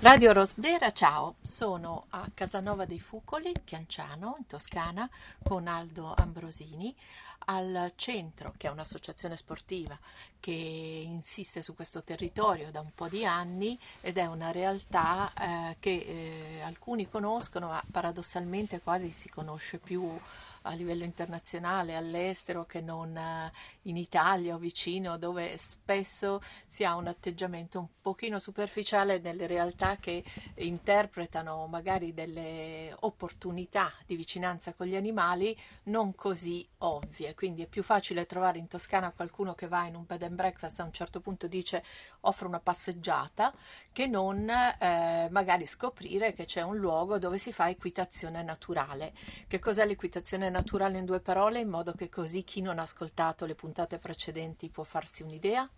[0.00, 5.08] Radio Rosbrera, ciao, sono a Casanova dei Fucoli, Chianciano, in Toscana,
[5.42, 6.94] con Aldo Ambrosini,
[7.46, 9.98] al centro, che è un'associazione sportiva
[10.38, 15.76] che insiste su questo territorio da un po' di anni ed è una realtà eh,
[15.80, 20.06] che eh, alcuni conoscono, ma paradossalmente quasi si conosce più
[20.66, 26.96] a livello internazionale, all'estero, che non eh, in Italia o vicino, dove spesso si ha
[26.96, 30.24] un atteggiamento un pochino superficiale nelle realtà che
[30.56, 37.34] interpretano magari delle opportunità di vicinanza con gli animali non così ovvie.
[37.34, 40.80] Quindi è più facile trovare in Toscana qualcuno che va in un bed and breakfast
[40.80, 41.84] a un certo punto dice
[42.20, 43.52] offro una passeggiata
[43.92, 49.12] che non eh, magari scoprire che c'è un luogo dove si fa equitazione naturale.
[49.46, 50.55] Che cos'è l'equitazione naturale
[50.98, 54.84] in due parole in modo che così chi non ha ascoltato le puntate precedenti può
[54.84, 55.68] farsi un'idea?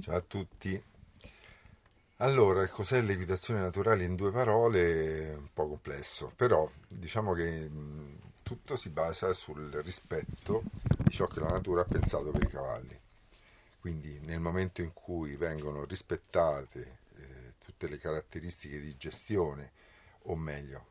[0.00, 0.82] Ciao a tutti.
[2.18, 5.34] Allora, cos'è l'equitazione naturale in due parole?
[5.34, 7.70] Un po' complesso, però diciamo che
[8.42, 10.62] tutto si basa sul rispetto
[10.96, 12.98] di ciò che la natura ha pensato per i cavalli.
[13.78, 19.70] Quindi nel momento in cui vengono rispettate eh, tutte le caratteristiche di gestione,
[20.22, 20.86] o meglio,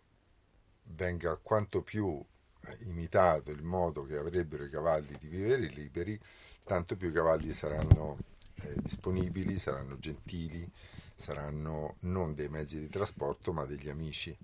[0.83, 2.23] venga quanto più
[2.79, 6.19] imitato il modo che avrebbero i cavalli di vivere liberi,
[6.63, 8.17] tanto più i cavalli saranno
[8.55, 10.69] eh, disponibili, saranno gentili,
[11.15, 14.35] saranno non dei mezzi di trasporto ma degli amici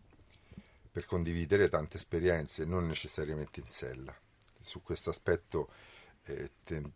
[0.92, 4.16] per condividere tante esperienze, non necessariamente in sella.
[4.60, 5.70] Su questo aspetto
[6.26, 6.92] eh, ten-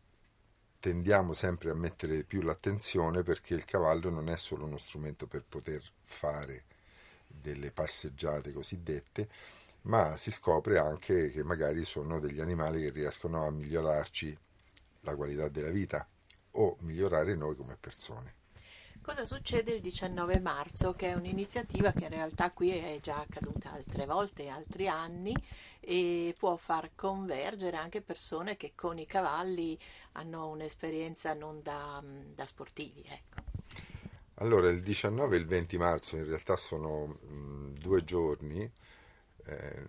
[0.80, 5.44] tendiamo sempre a mettere più l'attenzione perché il cavallo non è solo uno strumento per
[5.48, 6.66] poter fare
[7.26, 9.28] delle passeggiate cosiddette,
[9.84, 14.38] ma si scopre anche che magari sono degli animali che riescono a migliorarci
[15.02, 16.08] la qualità della vita
[16.52, 18.36] o migliorare noi come persone.
[19.02, 23.72] Cosa succede il 19 marzo, che è un'iniziativa che in realtà qui è già accaduta
[23.72, 25.34] altre volte, altri anni,
[25.80, 29.80] e può far convergere anche persone che con i cavalli
[30.14, 33.06] hanno un'esperienza non da, da sportivi.
[33.08, 33.42] Ecco.
[34.40, 38.70] Allora, il 19 e il 20 marzo in realtà sono mh, due giorni.
[39.48, 39.86] Eh,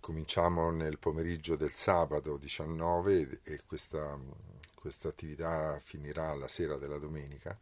[0.00, 4.18] cominciamo nel pomeriggio del sabato 19 e questa,
[4.74, 7.58] questa attività finirà la sera della domenica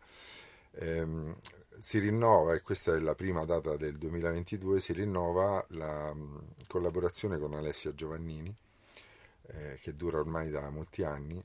[0.72, 1.36] ehm,
[1.78, 7.38] si rinnova, e questa è la prima data del 2022, si rinnova la mh, collaborazione
[7.38, 8.54] con Alessia Giovannini,
[9.48, 11.42] eh, che dura ormai da molti anni,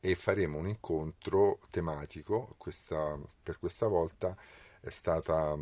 [0.00, 2.54] e faremo un incontro tematico.
[2.58, 4.36] Questa, per questa volta
[4.84, 5.56] è, stata,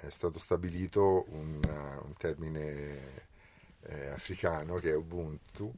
[0.00, 3.24] è stato stabilito un, un termine
[3.82, 5.72] eh, africano che è Ubuntu,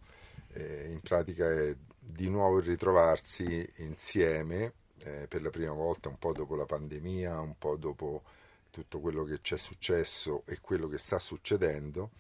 [0.55, 6.19] eh, in pratica è di nuovo il ritrovarsi insieme eh, per la prima volta un
[6.19, 8.23] po' dopo la pandemia, un po' dopo
[8.71, 12.11] tutto quello che c'è successo e quello che sta succedendo,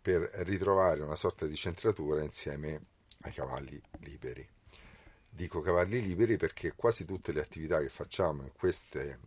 [0.00, 2.80] per ritrovare una sorta di centratura insieme
[3.22, 4.48] ai cavalli liberi.
[5.28, 9.18] Dico cavalli liberi perché quasi tutte le attività che facciamo in, queste,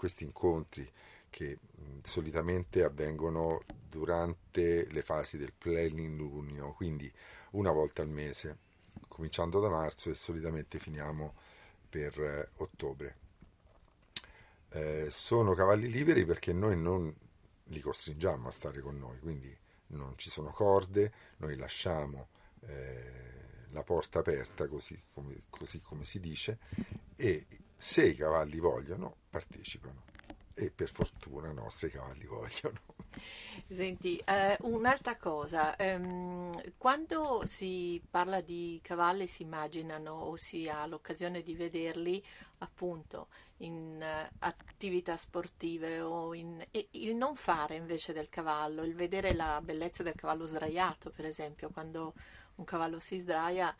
[0.00, 0.90] questi incontri,
[1.28, 1.58] che
[2.02, 7.12] solitamente avvengono durante le fasi del plenilunio, quindi
[7.50, 8.56] una volta al mese,
[9.08, 11.34] cominciando da marzo e solitamente finiamo
[11.86, 13.16] per eh, ottobre.
[14.70, 17.14] Eh, sono cavalli liberi perché noi non
[17.64, 19.54] li costringiamo a stare con noi, quindi
[19.88, 22.28] non ci sono corde, noi lasciamo
[22.60, 26.58] eh, la porta aperta, così come, così come si dice,
[27.16, 27.46] e
[27.76, 30.02] se i cavalli vogliono partecipano
[30.54, 32.80] e per fortuna i nostri cavalli vogliono.
[33.66, 40.84] Senti, eh, un'altra cosa, ehm, quando si parla di cavalli si immaginano o si ha
[40.86, 42.22] l'occasione di vederli
[42.58, 48.94] appunto in uh, attività sportive o in e il non fare invece del cavallo, il
[48.94, 52.14] vedere la bellezza del cavallo sdraiato per esempio, quando
[52.56, 53.74] un cavallo si sdraia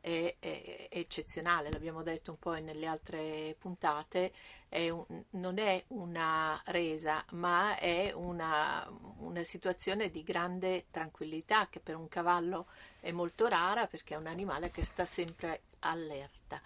[0.00, 4.32] è, è, è, eccezionale, l'abbiamo detto un po' nelle altre puntate,
[4.68, 8.86] è un, non è una resa, ma è una,
[9.18, 12.66] una, situazione di grande tranquillità che per un cavallo
[13.00, 16.60] è molto rara perché è un animale che sta sempre allerta.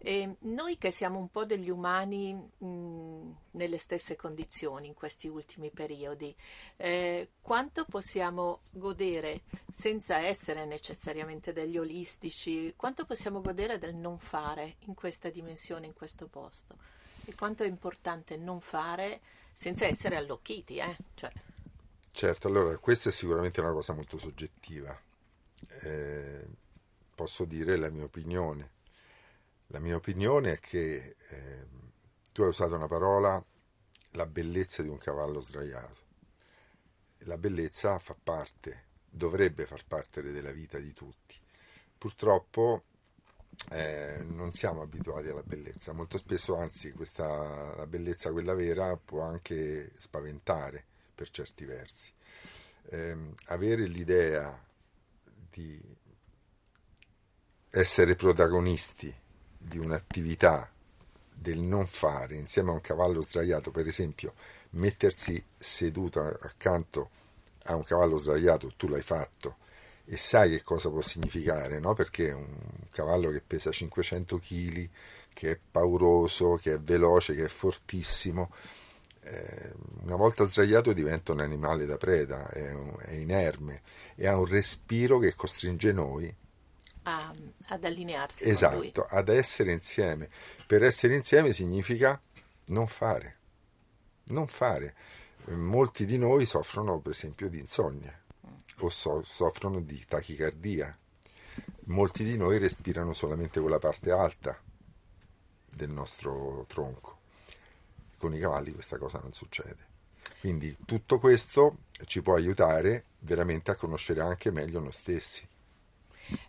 [0.00, 5.70] E noi che siamo un po' degli umani mh, nelle stesse condizioni in questi ultimi
[5.70, 6.34] periodi,
[6.76, 14.76] eh, quanto possiamo godere senza essere necessariamente degli olistici, quanto possiamo godere del non fare
[14.80, 16.97] in questa dimensione, in questo posto?
[17.28, 19.20] E quanto è importante non fare
[19.52, 20.96] senza essere allocchiti, eh?
[21.14, 21.30] Cioè.
[22.10, 24.98] Certo, allora questa è sicuramente una cosa molto soggettiva.
[25.82, 26.46] Eh,
[27.14, 28.76] posso dire la mia opinione
[29.70, 31.66] la mia opinione è che eh,
[32.32, 33.42] tu hai usato una parola,
[34.12, 36.06] la bellezza di un cavallo sdraiato.
[37.24, 41.38] La bellezza fa parte, dovrebbe far parte della vita di tutti.
[41.98, 42.84] Purtroppo
[43.70, 49.22] eh, non siamo abituati alla bellezza, molto spesso anzi questa, la bellezza, quella vera, può
[49.22, 50.84] anche spaventare
[51.14, 52.10] per certi versi.
[52.90, 53.16] Eh,
[53.46, 54.58] avere l'idea
[55.50, 55.80] di
[57.70, 59.14] essere protagonisti
[59.58, 60.70] di un'attività
[61.34, 64.34] del non fare insieme a un cavallo sdraiato, per esempio
[64.70, 67.10] mettersi seduto accanto
[67.64, 69.56] a un cavallo sdraiato, tu l'hai fatto
[70.10, 71.92] e sai che cosa può significare, no?
[71.92, 72.56] perché un
[72.90, 74.88] cavallo che pesa 500 kg,
[75.34, 78.50] che è pauroso, che è veloce, che è fortissimo,
[79.20, 79.72] eh,
[80.04, 83.82] una volta sdraiato diventa un animale da preda, è, un, è inerme
[84.14, 86.34] e ha un respiro che costringe noi
[87.02, 87.34] a,
[87.66, 88.48] ad allinearsi.
[88.48, 90.30] Esatto, ad essere insieme.
[90.66, 92.18] Per essere insieme significa
[92.68, 93.36] non fare,
[94.28, 94.94] non fare.
[95.48, 98.17] Molti di noi soffrono per esempio di insonnia
[98.80, 100.96] o so, soffrono di tachicardia.
[101.86, 104.58] Molti di noi respirano solamente con la parte alta
[105.70, 107.16] del nostro tronco.
[108.16, 109.86] Con i cavalli questa cosa non succede.
[110.40, 115.46] Quindi tutto questo ci può aiutare veramente a conoscere anche meglio noi stessi.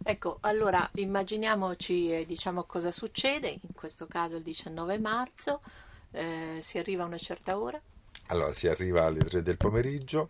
[0.04, 5.62] Ecco, allora immaginiamoci eh, diciamo, cosa succede, in questo caso il 19 marzo,
[6.12, 7.82] eh, si arriva a una certa ora?
[8.28, 10.30] Allora, si arriva alle 3 del pomeriggio,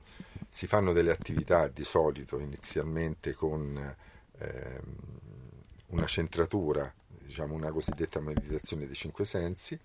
[0.49, 3.95] si fanno delle attività di solito inizialmente con
[4.39, 4.81] eh,
[5.87, 9.79] una centratura, diciamo una cosiddetta meditazione dei cinque sensi,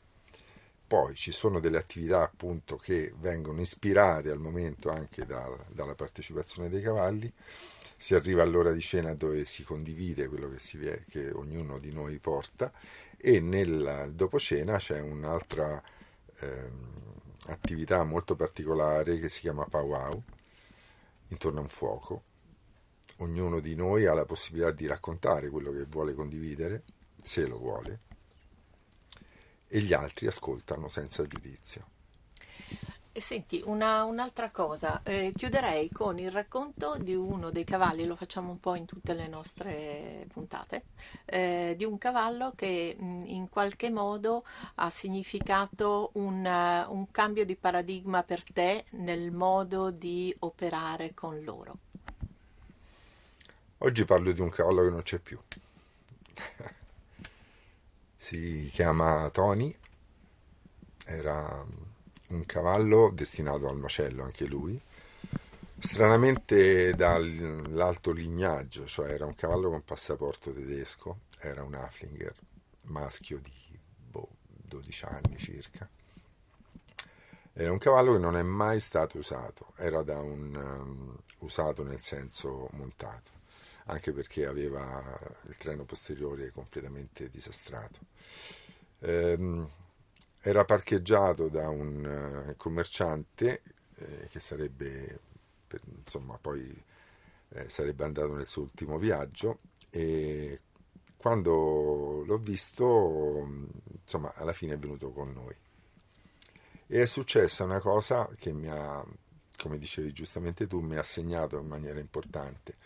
[0.86, 6.68] poi ci sono delle attività appunto che vengono ispirate al momento anche da, dalla partecipazione
[6.68, 7.32] dei cavalli.
[7.96, 10.78] Si arriva all'ora di cena dove si condivide quello che, si,
[11.08, 12.70] che ognuno di noi porta
[13.16, 15.82] e nel dopo cena c'è un'altra
[16.40, 16.70] eh,
[17.46, 20.22] attività molto particolare che si chiama powwow
[21.28, 22.24] intorno a un fuoco.
[23.18, 26.82] Ognuno di noi ha la possibilità di raccontare quello che vuole condividere,
[27.22, 28.00] se lo vuole,
[29.68, 31.93] e gli altri ascoltano senza giudizio.
[33.16, 38.50] Senti, una, un'altra cosa, eh, chiuderei con il racconto di uno dei cavalli, lo facciamo
[38.50, 40.86] un po' in tutte le nostre puntate,
[41.24, 44.42] eh, di un cavallo che mh, in qualche modo
[44.76, 51.78] ha significato un, un cambio di paradigma per te nel modo di operare con loro.
[53.78, 55.38] Oggi parlo di un cavallo che non c'è più.
[58.16, 59.72] si chiama Tony,
[61.04, 61.64] era
[62.34, 64.80] un cavallo destinato al macello anche lui,
[65.78, 72.34] stranamente dall'alto lignaggio, cioè era un cavallo con passaporto tedesco, era un Haflinger
[72.84, 73.78] maschio di
[74.10, 75.88] boh, 12 anni circa.
[77.56, 82.00] Era un cavallo che non è mai stato usato, era da un um, usato nel
[82.00, 83.30] senso montato,
[83.84, 85.16] anche perché aveva
[85.46, 88.00] il treno posteriore completamente disastrato.
[89.00, 89.68] Ehm,
[90.46, 93.62] era parcheggiato da un uh, commerciante
[93.96, 95.18] eh, che sarebbe,
[95.66, 96.84] per, insomma, poi
[97.48, 100.60] eh, sarebbe andato nel suo ultimo viaggio e
[101.16, 103.48] quando l'ho visto,
[104.02, 105.56] insomma, alla fine è venuto con noi.
[106.88, 109.02] E è successa una cosa che mi ha,
[109.56, 112.76] come dicevi giustamente tu, mi ha segnato in maniera importante,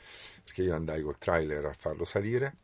[0.44, 2.54] perché io andai col trailer a farlo salire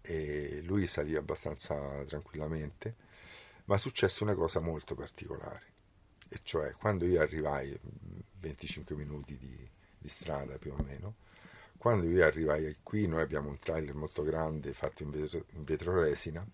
[0.00, 3.06] e lui salì abbastanza tranquillamente
[3.68, 5.72] ma successe una cosa molto particolare,
[6.28, 7.78] e cioè quando io arrivai,
[8.40, 11.16] 25 minuti di, di strada più o meno,
[11.76, 16.00] quando io arrivai qui, noi abbiamo un trailer molto grande fatto in vetro, in vetro
[16.00, 16.46] resina,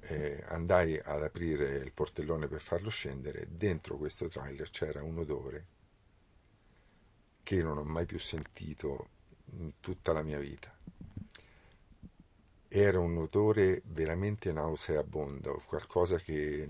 [0.00, 5.66] eh, andai ad aprire il portellone per farlo scendere, dentro questo trailer c'era un odore
[7.42, 9.08] che non ho mai più sentito
[9.56, 10.73] in tutta la mia vita
[12.76, 16.68] era un odore veramente nauseabondo, qualcosa che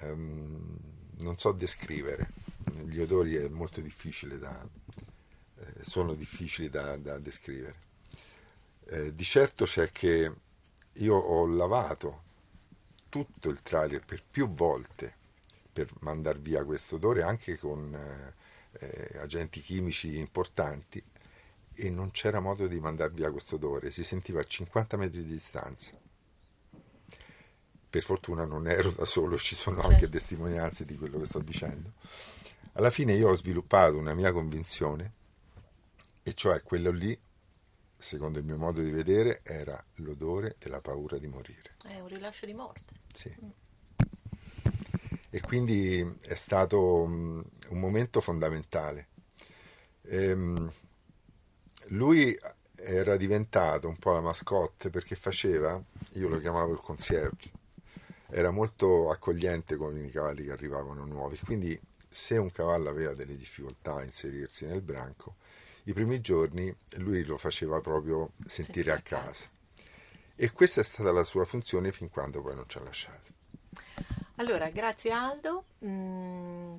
[0.00, 0.76] um,
[1.18, 2.30] non so descrivere.
[2.86, 4.60] Gli odori è molto difficile da,
[5.60, 7.74] eh, sono difficili da, da descrivere.
[8.86, 10.32] Eh, di certo c'è che
[10.94, 12.22] io ho lavato
[13.08, 15.14] tutto il trailer per più volte
[15.72, 21.00] per mandar via questo odore anche con eh, eh agenti chimici importanti
[21.74, 25.32] e non c'era modo di mandar via questo odore, si sentiva a 50 metri di
[25.32, 25.90] distanza.
[27.90, 29.90] Per fortuna non ero da solo, ci sono certo.
[29.90, 31.92] anche testimonianze di quello che sto dicendo.
[32.72, 35.12] Alla fine io ho sviluppato una mia convinzione,
[36.22, 37.16] e cioè quello lì,
[37.96, 41.76] secondo il mio modo di vedere, era l'odore della paura di morire.
[41.84, 43.02] È un rilascio di morte.
[43.12, 43.32] Sì.
[43.44, 43.50] Mm.
[45.30, 49.08] e quindi è stato um, un momento fondamentale.
[50.02, 50.72] Ehm,
[51.88, 52.38] lui
[52.76, 55.80] era diventato un po' la mascotte perché faceva,
[56.12, 57.50] io lo chiamavo il concierge,
[58.28, 63.36] era molto accogliente con i cavalli che arrivavano nuovi, quindi se un cavallo aveva delle
[63.36, 65.34] difficoltà a inserirsi nel branco,
[65.84, 69.48] i primi giorni lui lo faceva proprio sentire a casa.
[70.36, 73.32] E questa è stata la sua funzione fin quando poi non ci ha lasciato.
[74.36, 75.64] Allora, grazie Aldo.
[75.84, 76.33] Mm,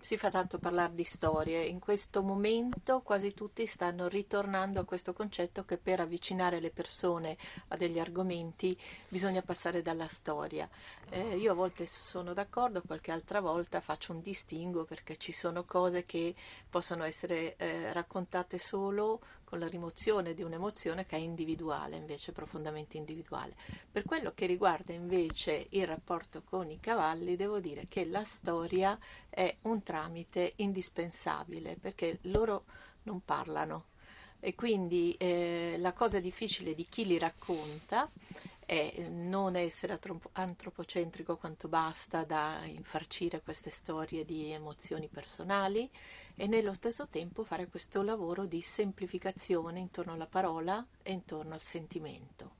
[0.05, 1.63] si fa tanto parlare di storie.
[1.63, 7.35] In questo momento quasi tutti stanno ritornando a questo concetto che per avvicinare le persone
[7.69, 10.69] a degli argomenti bisogna passare dalla storia.
[11.09, 15.63] Eh, io a volte sono d'accordo, qualche altra volta faccio un distinguo perché ci sono
[15.63, 16.33] cose che
[16.69, 22.97] possono essere eh, raccontate solo con la rimozione di un'emozione che è individuale, invece profondamente
[22.97, 23.55] individuale.
[23.91, 28.97] Per quello che riguarda invece il rapporto con i cavalli, devo dire che la storia
[29.29, 32.65] è un tramite indispensabile perché loro
[33.03, 33.85] non parlano
[34.39, 38.07] e quindi eh, la cosa difficile di chi li racconta
[38.65, 39.99] è non essere
[40.33, 45.89] antropocentrico quanto basta da infarcire queste storie di emozioni personali
[46.35, 51.61] e nello stesso tempo fare questo lavoro di semplificazione intorno alla parola e intorno al
[51.61, 52.54] sentimento.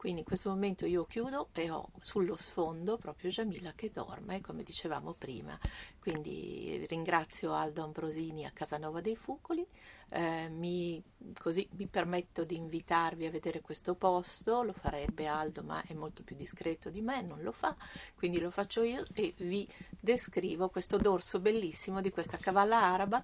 [0.00, 4.62] Quindi in questo momento io chiudo e ho sullo sfondo proprio Giamila che dorme, come
[4.62, 5.58] dicevamo prima.
[5.98, 9.62] Quindi ringrazio Aldo Ambrosini a Casanova dei Fucoli,
[10.08, 11.02] eh, mi,
[11.38, 16.22] così mi permetto di invitarvi a vedere questo posto, lo farebbe Aldo ma è molto
[16.22, 17.76] più discreto di me, non lo fa,
[18.14, 19.68] quindi lo faccio io e vi
[20.00, 23.22] descrivo questo dorso bellissimo di questa cavalla araba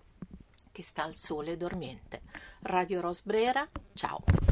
[0.70, 2.20] che sta al sole dormiente.
[2.60, 4.45] Radio Rosbrera, ciao!